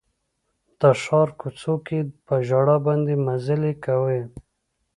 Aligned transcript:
د 0.79 0.81
ښار 1.01 1.29
کوڅو 1.39 1.73
کې 1.85 1.99
په 2.25 2.35
ژړا 2.47 2.77
باندې 2.87 3.13
مزلې 3.27 3.73
کوي 3.85 4.21